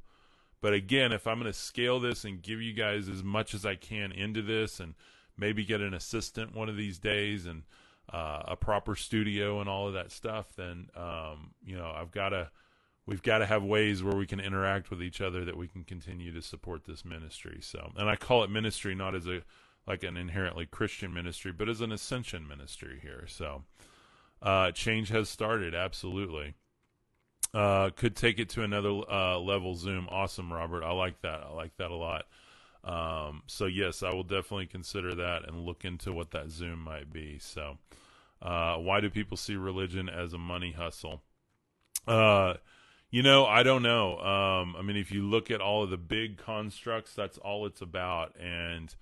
[0.61, 3.65] But again, if I'm going to scale this and give you guys as much as
[3.65, 4.95] I can into this, and
[5.37, 7.63] maybe get an assistant one of these days, and
[8.13, 12.31] uh, a proper studio and all of that stuff, then um, you know I've got
[12.31, 12.51] to
[13.07, 15.85] we've got to have ways where we can interact with each other that we can
[15.85, 17.59] continue to support this ministry.
[17.61, 19.43] So, and I call it ministry not as a
[19.87, 23.25] like an inherently Christian ministry, but as an ascension ministry here.
[23.27, 23.65] So,
[24.43, 25.75] uh, change has started.
[25.75, 26.55] Absolutely.
[27.53, 29.75] Uh, could take it to another uh, level.
[29.75, 30.85] Zoom, awesome, Robert.
[30.85, 31.43] I like that.
[31.43, 32.27] I like that a lot.
[32.83, 37.13] Um, so yes, I will definitely consider that and look into what that Zoom might
[37.13, 37.39] be.
[37.39, 37.79] So,
[38.41, 41.23] uh, why do people see religion as a money hustle?
[42.07, 42.55] Uh,
[43.11, 44.19] you know, I don't know.
[44.19, 47.83] Um, I mean, if you look at all of the big constructs, that's all it's
[47.83, 48.35] about.
[48.41, 48.95] And,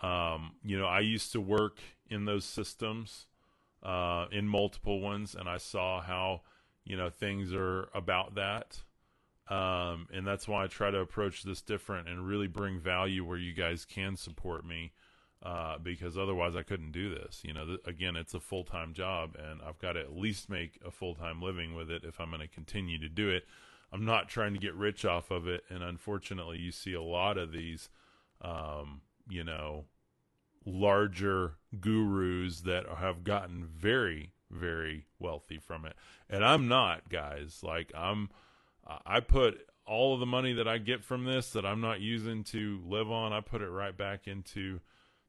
[0.00, 3.26] um, you know, I used to work in those systems,
[3.82, 6.42] uh, in multiple ones, and I saw how,
[6.84, 8.82] you know, things are about that.
[9.48, 13.38] Um, and that's why I try to approach this different and really bring value where
[13.38, 14.92] you guys can support me.
[15.42, 17.42] Uh, because otherwise I couldn't do this.
[17.44, 20.48] You know, th- again, it's a full time job, and I've got to at least
[20.48, 23.44] make a full time living with it if I'm going to continue to do it.
[23.92, 27.38] I'm not trying to get rich off of it, and unfortunately, you see a lot
[27.38, 27.90] of these,
[28.40, 29.84] um, you know,
[30.64, 35.94] larger gurus that have gotten very, very wealthy from it,
[36.28, 37.60] and I'm not, guys.
[37.62, 38.30] Like I'm
[39.04, 42.44] I put all of the money that I get from this that I'm not using
[42.44, 44.80] to live on, I put it right back into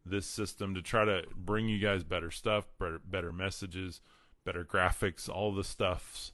[0.05, 4.01] this system to try to bring you guys better stuff, better, better messages,
[4.45, 6.31] better graphics, all the stuffs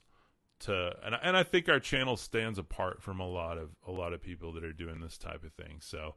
[0.60, 4.12] to and and I think our channel stands apart from a lot of a lot
[4.12, 5.78] of people that are doing this type of thing.
[5.80, 6.14] So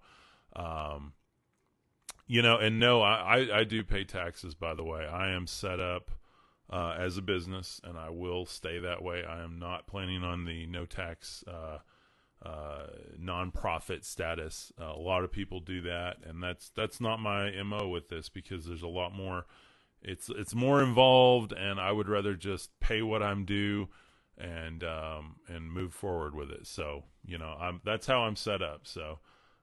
[0.55, 1.13] um
[2.29, 5.05] you know, and no, I, I, I do pay taxes by the way.
[5.05, 6.11] I am set up
[6.69, 9.23] uh, as a business, and I will stay that way.
[9.23, 11.79] I am not planning on the no tax uh,
[12.45, 12.87] uh,
[13.19, 14.71] nonprofit status.
[14.79, 18.29] Uh, a lot of people do that, and that's that's not my mo with this
[18.29, 19.45] because there's a lot more.
[20.01, 23.87] It's it's more involved, and I would rather just pay what I'm due
[24.37, 26.67] and um, and move forward with it.
[26.67, 28.81] So you know, I'm that's how I'm set up.
[28.83, 29.19] So.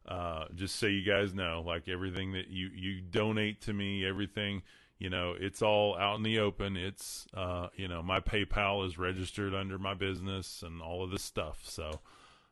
[0.07, 4.61] Uh, just so you guys know, like everything that you, you donate to me, everything,
[4.99, 6.77] you know it's all out in the open.
[6.77, 11.23] It's uh you know my paypal is registered under my business and all of this
[11.23, 11.63] stuff.
[11.65, 12.01] So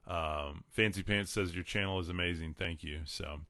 [0.06, 2.54] um fancy pants says your channel is amazing.
[2.58, 3.00] Thank you.
[3.04, 3.40] So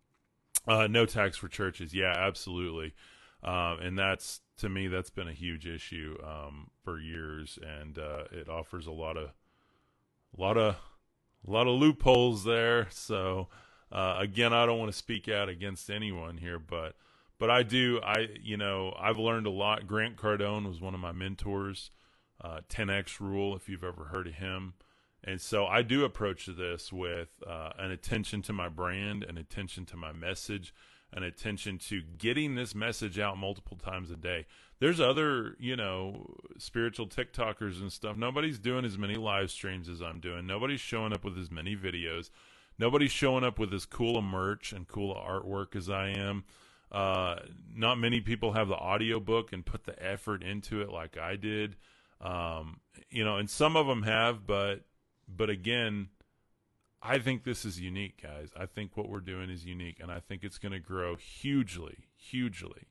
[0.66, 1.94] uh no tax for churches.
[1.94, 2.94] Yeah absolutely.
[3.42, 7.58] Um and that's to me that's been a huge issue um for years.
[7.80, 9.30] And uh it offers a lot of
[10.36, 10.76] a lot of
[11.46, 12.88] a lot of loopholes there.
[12.90, 13.48] So
[13.90, 16.94] uh again i don't want to speak out against anyone here but
[17.42, 17.98] but I do.
[18.00, 19.88] I you know I've learned a lot.
[19.88, 21.90] Grant Cardone was one of my mentors.
[22.40, 24.74] Uh, 10x rule, if you've ever heard of him.
[25.24, 29.86] And so I do approach this with uh, an attention to my brand, an attention
[29.86, 30.72] to my message,
[31.12, 34.46] an attention to getting this message out multiple times a day.
[34.78, 38.16] there's other, you know, spiritual TikTokers and stuff.
[38.16, 40.46] Nobody's doing as many live streams as I'm doing.
[40.46, 42.30] Nobody's showing up with as many videos.
[42.78, 46.44] Nobody's showing up with as cool a merch and cool a artwork as I am.
[46.92, 47.36] Uh,
[47.74, 51.76] not many people have the audiobook and put the effort into it like I did.
[52.20, 52.80] Um,
[53.10, 54.82] you know, and some of them have, but
[55.26, 56.08] but again,
[57.02, 58.50] I think this is unique, guys.
[58.56, 62.08] I think what we're doing is unique, and I think it's going to grow hugely,
[62.14, 62.88] hugely.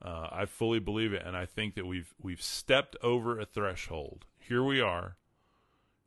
[0.00, 4.24] Uh, I fully believe it, and I think that we've we've stepped over a threshold.
[4.38, 5.16] Here we are.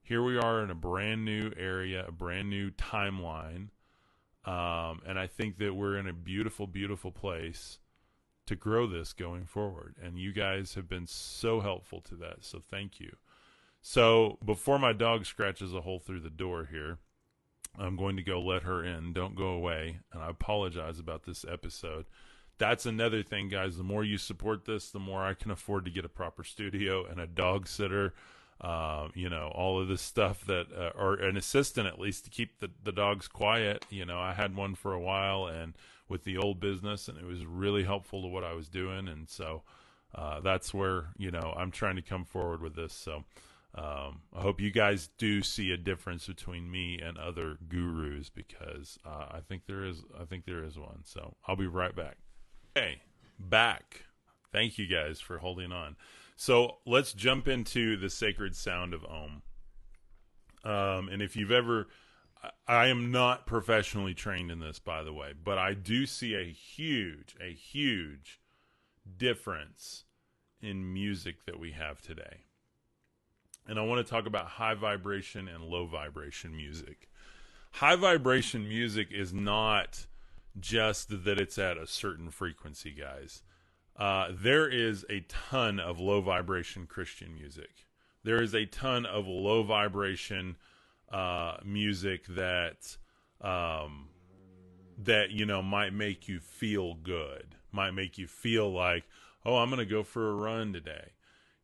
[0.01, 3.69] Here we are in a brand new area, a brand new timeline,
[4.45, 7.79] um, and I think that we're in a beautiful, beautiful place
[8.45, 9.95] to grow this going forward.
[10.01, 13.15] And you guys have been so helpful to that, so thank you.
[13.81, 16.97] So before my dog scratches a hole through the door here,
[17.77, 19.13] I'm going to go let her in.
[19.13, 22.05] Don't go away, and I apologize about this episode
[22.59, 23.77] that's another thing, guys.
[23.77, 27.05] The more you support this, the more I can afford to get a proper studio
[27.05, 28.13] and a dog sitter.
[28.61, 32.29] Uh, you know, all of this stuff that, uh, or an assistant at least to
[32.29, 33.85] keep the, the dogs quiet.
[33.89, 35.75] You know, I had one for a while and
[36.09, 39.07] with the old business, and it was really helpful to what I was doing.
[39.07, 39.61] And so
[40.13, 42.93] uh, that's where, you know, I'm trying to come forward with this.
[42.93, 43.23] So
[43.75, 48.97] um, I hope you guys do see a difference between me and other gurus because
[49.05, 51.01] uh, I think there is, I think there is one.
[51.05, 52.17] So I'll be right back.
[52.75, 53.01] Okay,
[53.39, 54.03] back.
[54.51, 55.95] Thank you guys for holding on.
[56.41, 59.41] So let's jump into the sacred sound of Om.
[60.63, 61.89] Um, and if you've ever,
[62.65, 66.45] I am not professionally trained in this, by the way, but I do see a
[66.45, 68.39] huge, a huge
[69.17, 70.05] difference
[70.61, 72.45] in music that we have today.
[73.67, 77.09] And I want to talk about high vibration and low vibration music.
[77.71, 80.05] High vibration music is not
[80.57, 83.43] just that it's at a certain frequency, guys.
[83.99, 87.85] Uh, there is a ton of low vibration Christian music.
[88.23, 90.55] There is a ton of low vibration
[91.11, 92.95] uh, music that
[93.41, 94.07] um,
[94.97, 99.03] that you know might make you feel good, might make you feel like,
[99.45, 101.11] oh, I'm to go for a run today,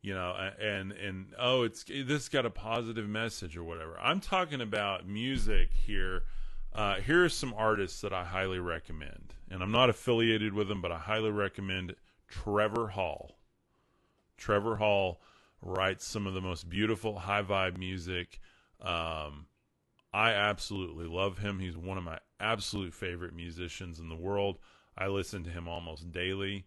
[0.02, 3.98] you know, and and oh, it's this got a positive message or whatever.
[3.98, 6.24] I'm talking about music here
[6.76, 10.82] uh, here are some artists that I highly recommend, and I'm not affiliated with them,
[10.82, 11.94] but I highly recommend
[12.28, 13.38] Trevor Hall.
[14.36, 15.20] Trevor Hall
[15.62, 18.40] writes some of the most beautiful high vibe music.
[18.80, 19.46] Um,
[20.12, 21.58] I absolutely love him.
[21.58, 24.58] He's one of my absolute favorite musicians in the world.
[24.96, 26.66] I listen to him almost daily.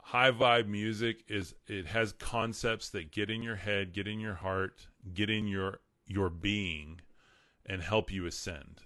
[0.00, 4.34] High vibe music is it has concepts that get in your head, get in your
[4.34, 7.00] heart, get in your your being
[7.64, 8.82] and help you ascend.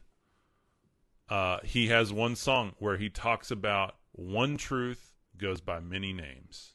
[1.28, 6.74] Uh, he has one song where he talks about one truth goes by many names.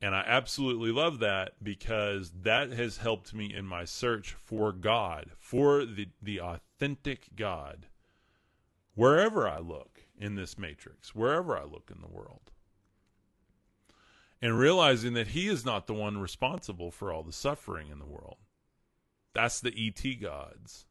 [0.00, 5.30] And I absolutely love that because that has helped me in my search for God,
[5.38, 7.86] for the, the authentic God,
[8.94, 12.52] wherever I look in this matrix, wherever I look in the world.
[14.40, 18.06] And realizing that He is not the one responsible for all the suffering in the
[18.06, 18.36] world.
[19.34, 20.86] That's the ET gods.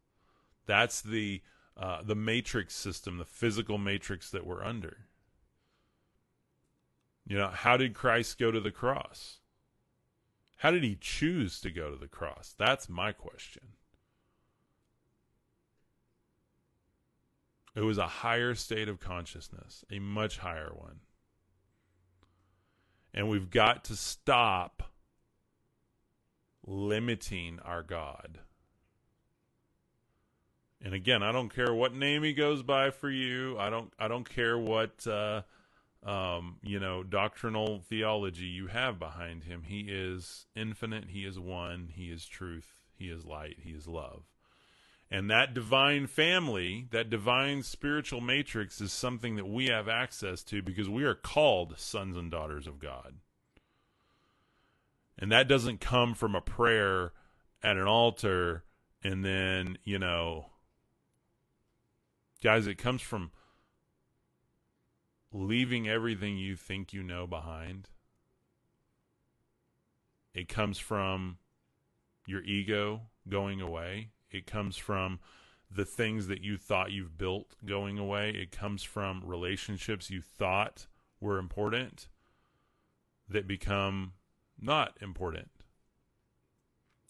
[0.65, 1.41] That's the
[1.77, 5.06] uh, the matrix system, the physical matrix that we're under.
[7.27, 9.39] You know, how did Christ go to the cross?
[10.57, 12.55] How did he choose to go to the cross?
[12.57, 13.63] That's my question.
[17.75, 21.01] It was a higher state of consciousness, a much higher one.
[23.13, 24.91] And we've got to stop
[26.65, 28.39] limiting our God.
[30.83, 33.57] And again, I don't care what name he goes by for you.
[33.59, 35.41] I don't I don't care what uh,
[36.07, 39.63] um, you know doctrinal theology you have behind him.
[39.63, 41.05] He is infinite.
[41.09, 41.89] He is one.
[41.93, 42.81] He is truth.
[42.95, 43.57] He is light.
[43.59, 44.23] He is love.
[45.09, 50.61] And that divine family, that divine spiritual matrix, is something that we have access to
[50.61, 53.15] because we are called sons and daughters of God.
[55.17, 57.13] And that doesn't come from a prayer
[57.63, 58.63] at an altar
[59.03, 60.47] and then, you know,
[62.43, 63.31] guys, it comes from
[65.31, 67.89] leaving everything you think you know behind.
[70.33, 71.37] It comes from
[72.25, 74.09] your ego going away.
[74.31, 75.19] It comes from
[75.69, 78.29] the things that you thought you've built going away.
[78.31, 80.87] It comes from relationships you thought
[81.19, 82.07] were important
[83.27, 84.13] that become
[84.59, 85.49] not important.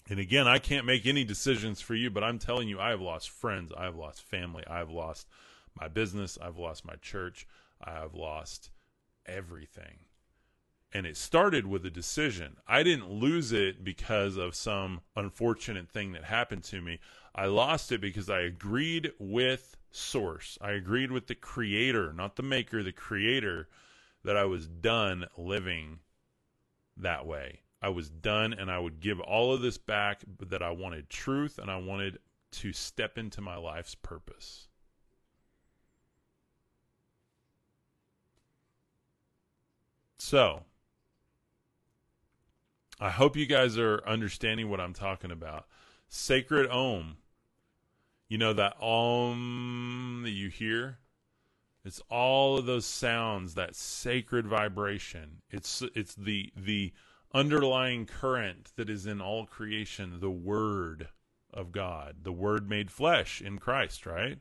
[0.09, 3.01] And again, I can't make any decisions for you, but I'm telling you, I have
[3.01, 3.71] lost friends.
[3.77, 4.63] I have lost family.
[4.65, 5.27] I have lost
[5.79, 6.37] my business.
[6.41, 7.45] I've lost my church.
[7.83, 8.71] I have lost
[9.25, 10.05] everything.
[10.93, 12.57] And it started with a decision.
[12.65, 16.99] I didn't lose it because of some unfortunate thing that happened to me.
[17.35, 20.57] I lost it because I agreed with source.
[20.61, 23.67] I agreed with the creator, not the maker, the creator,
[24.23, 25.99] that I was done living
[26.95, 27.61] that way.
[27.81, 31.09] I was done and I would give all of this back, but that I wanted
[31.09, 32.19] truth and I wanted
[32.53, 34.67] to step into my life's purpose.
[40.29, 40.63] So,
[42.99, 45.67] I hope you guys are understanding what I'm talking about.
[46.09, 47.15] Sacred Om.
[48.27, 50.97] You know that Om that you hear?
[51.85, 55.43] It's all of those sounds, that sacred vibration.
[55.49, 56.91] It's it's the the
[57.33, 61.07] underlying current that is in all creation, the word
[61.53, 64.39] of God, the word made flesh in Christ, right?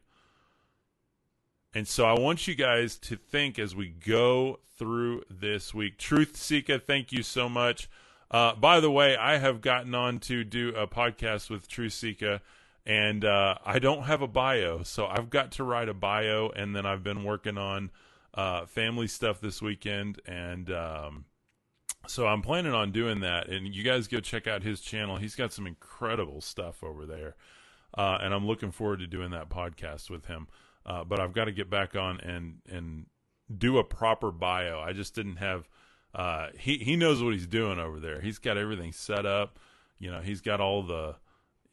[1.74, 5.98] And so I want you guys to think as we go through this week.
[5.98, 7.88] Truth Seeker, thank you so much.
[8.30, 12.40] Uh, by the way, I have gotten on to do a podcast with Truth Seeker,
[12.84, 16.74] and uh, I don't have a bio, so I've got to write a bio, and
[16.74, 17.90] then I've been working on
[18.34, 21.24] uh, family stuff this weekend, and um,
[22.06, 23.48] so I'm planning on doing that.
[23.48, 27.36] And you guys go check out his channel; he's got some incredible stuff over there,
[27.96, 30.48] uh, and I'm looking forward to doing that podcast with him.
[30.86, 33.06] Uh, but I've got to get back on and and
[33.54, 34.80] do a proper bio.
[34.80, 35.68] I just didn't have
[36.14, 38.20] uh, he he knows what he's doing over there.
[38.20, 39.58] He's got everything set up.
[39.98, 41.16] You know, he's got all the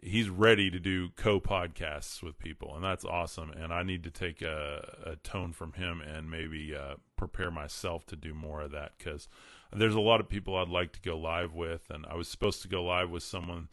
[0.04, 3.52] he's ready to do co podcasts with people, and that's awesome.
[3.52, 8.06] And I need to take a, a tone from him and maybe uh, prepare myself
[8.08, 9.30] to do more of that because
[9.72, 12.62] there's a lot of people I'd like to go live with, and I was supposed
[12.64, 13.70] to go live with someone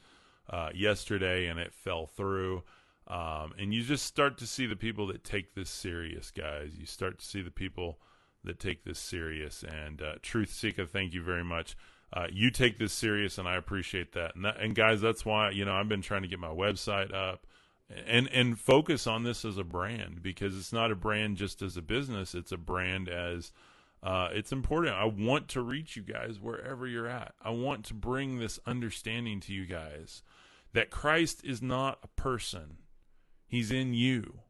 [0.48, 2.62] uh, yesterday, and it fell through.
[3.10, 6.76] Um, and you just start to see the people that take this serious, guys.
[6.78, 7.98] You start to see the people
[8.44, 9.64] that take this serious.
[9.64, 11.76] And uh, Truth Seeker, thank you very much.
[12.12, 14.36] Uh, you take this serious, and I appreciate that.
[14.36, 14.60] And, that.
[14.60, 17.46] and guys, that's why you know I've been trying to get my website up
[18.06, 21.76] and and focus on this as a brand because it's not a brand just as
[21.76, 23.52] a business; it's a brand as
[24.02, 24.94] uh, it's important.
[24.94, 27.34] I want to reach you guys wherever you're at.
[27.42, 30.22] I want to bring this understanding to you guys
[30.72, 32.78] that Christ is not a person;
[33.50, 34.40] He's in you,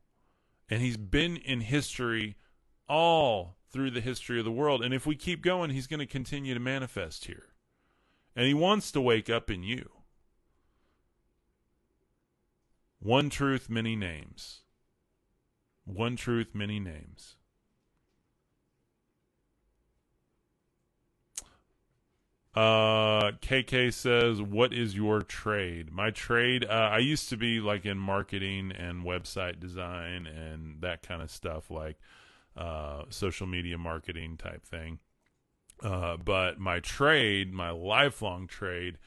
[0.68, 2.36] and He's been in history
[2.86, 4.82] all through the history of the world.
[4.82, 7.44] And if we keep going, he's going to continue to manifest here.
[8.34, 9.90] And he wants to wake up in you.
[12.98, 14.60] One truth, many names.
[15.84, 17.36] One truth, many names.
[22.52, 27.86] Uh, KK says, "What is your trade?" My trade, uh, I used to be like
[27.86, 31.70] in marketing and website design and that kind of stuff.
[31.70, 31.98] Like,
[32.56, 34.98] uh, social media marketing type thing.
[35.82, 38.98] Uh, but my trade, my lifelong trade,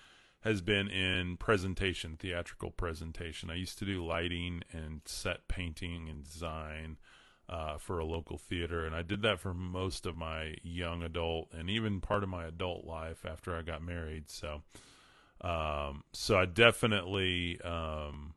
[0.41, 3.50] has been in presentation, theatrical presentation.
[3.50, 6.98] I used to do lighting and set painting and design
[7.50, 11.50] uh, for a local theater, and I did that for most of my young adult
[11.54, 14.30] and even part of my adult life after I got married.
[14.30, 14.62] So,
[15.41, 18.34] um, so I definitely um,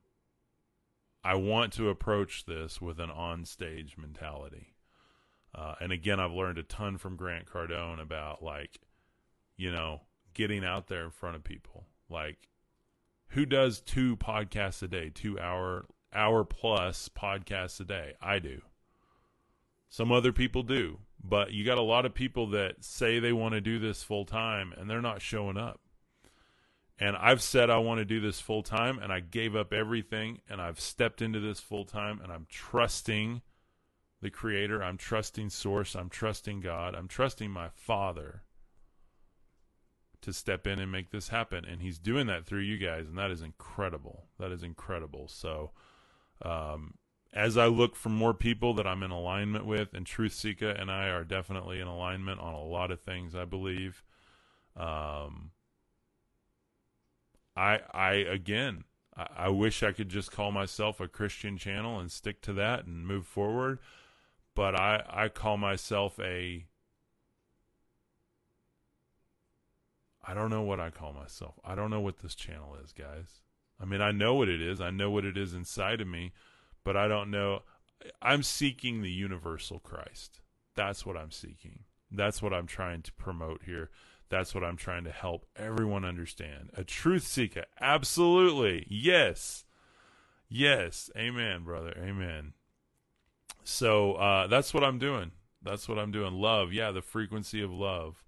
[1.27, 4.75] I want to approach this with an on-stage mentality.
[5.53, 8.81] Uh, and again, I've learned a ton from Grant Cardone about like,
[9.57, 10.03] you know,
[10.35, 11.87] getting out there in front of people.
[12.09, 12.49] Like,
[13.29, 18.15] who does two podcasts a day, two hour hour plus podcasts a day?
[18.21, 18.61] I do.
[19.89, 23.55] Some other people do, but you got a lot of people that say they want
[23.55, 25.81] to do this full time and they're not showing up.
[26.99, 30.41] And I've said I want to do this full time and I gave up everything
[30.49, 33.43] and I've stepped into this full time and I'm trusting
[34.23, 34.83] the Creator.
[34.83, 35.95] I'm trusting Source.
[35.95, 36.95] I'm trusting God.
[36.95, 38.43] I'm trusting my Father
[40.23, 41.65] to step in and make this happen.
[41.65, 44.25] And He's doing that through you guys, and that is incredible.
[44.39, 45.29] That is incredible.
[45.29, 45.71] So,
[46.43, 46.95] um,
[47.37, 50.91] as I look for more people that I'm in alignment with, and Truth Seeker and
[50.91, 54.03] I are definitely in alignment on a lot of things, I believe.
[54.77, 55.51] Um,
[57.55, 58.85] I, I again,
[59.17, 62.87] I, I wish I could just call myself a Christian channel and stick to that
[62.87, 63.79] and move forward
[64.57, 66.67] but I I call myself a
[70.27, 71.55] I don't know what I call myself.
[71.65, 73.43] I don't know what this channel is, guys.
[73.81, 74.81] I mean, I know what it is.
[74.81, 76.33] I know what it is inside of me,
[76.87, 77.65] but I don't know.
[78.23, 80.41] I'm seeking the universal Christ.
[80.77, 81.81] That's what I'm seeking.
[82.13, 83.91] That's what I'm trying to promote here.
[84.29, 86.71] That's what I'm trying to help everyone understand.
[86.77, 87.65] A truth seeker.
[87.81, 88.87] Absolutely.
[88.89, 89.65] Yes.
[90.49, 91.11] Yes.
[91.17, 91.93] Amen, brother.
[92.01, 92.53] Amen.
[93.65, 95.33] So uh, that's what I'm doing.
[95.61, 96.35] That's what I'm doing.
[96.35, 98.23] Love, yeah, the frequency of love.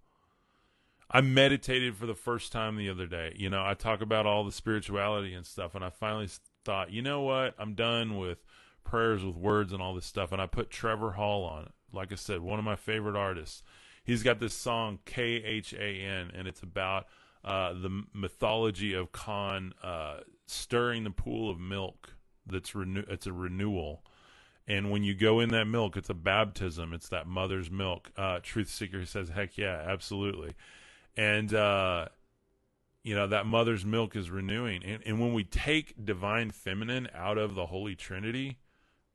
[1.08, 3.34] I meditated for the first time the other day.
[3.36, 6.28] You know, I talk about all the spirituality and stuff, and I finally
[6.64, 7.54] thought, you know what?
[7.56, 8.38] I'm done with
[8.84, 10.32] prayers with words and all this stuff.
[10.32, 11.72] And I put Trevor Hall on it.
[11.92, 13.62] Like I said, one of my favorite artists.
[14.04, 17.06] He's got this song K H A N, and it's about
[17.44, 22.14] uh, the mythology of Khan uh, stirring the pool of milk.
[22.46, 23.04] That's renew.
[23.08, 24.02] It's a renewal.
[24.66, 26.92] And when you go in that milk, it's a baptism.
[26.92, 28.10] It's that mother's milk.
[28.16, 30.52] Uh, Truth Seeker says, "Heck yeah, absolutely."
[31.16, 32.08] And uh,
[33.02, 34.82] you know that mother's milk is renewing.
[34.84, 38.58] And, and when we take divine feminine out of the Holy Trinity,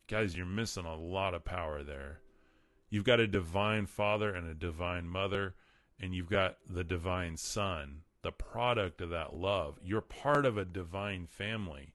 [0.08, 2.20] guys, you're missing a lot of power there.
[2.90, 5.56] You've got a divine father and a divine mother,
[6.00, 9.80] and you've got the divine son, the product of that love.
[9.84, 11.94] You're part of a divine family.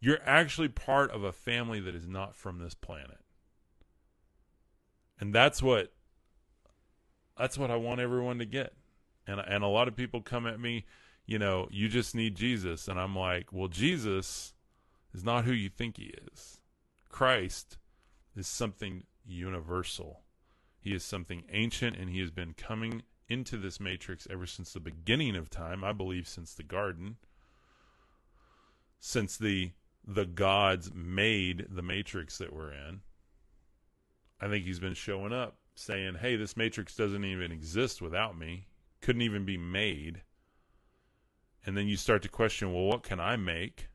[0.00, 3.18] You're actually part of a family that is not from this planet.
[5.20, 5.92] And that's what
[7.36, 8.72] that's what I want everyone to get.
[9.26, 10.86] And and a lot of people come at me,
[11.26, 14.54] you know, you just need Jesus and I'm like, well Jesus
[15.12, 16.59] is not who you think he is.
[17.10, 17.76] Christ
[18.34, 20.22] is something universal.
[20.80, 24.80] He is something ancient and he has been coming into this matrix ever since the
[24.80, 27.16] beginning of time, I believe since the garden.
[28.98, 33.02] Since the the gods made the matrix that we're in.
[34.40, 38.68] I think he's been showing up saying, "Hey, this matrix doesn't even exist without me.
[39.02, 40.22] Couldn't even be made."
[41.66, 43.89] And then you start to question, "Well, what can I make?"